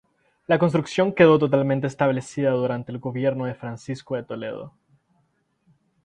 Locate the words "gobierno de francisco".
2.97-4.15